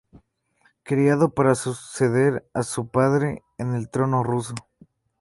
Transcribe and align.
Criado 0.81 1.35
para 1.35 1.53
suceder 1.53 2.49
a 2.55 2.63
su 2.63 2.87
padre 2.87 3.43
en 3.59 3.75
el 3.75 3.87
trono 3.91 4.23
ruso. 4.23 4.55